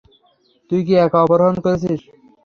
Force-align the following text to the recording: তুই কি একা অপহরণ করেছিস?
তুই 0.71 0.81
কি 0.87 0.93
একা 1.05 1.19
অপহরণ 1.23 1.55
করেছিস? 1.65 1.99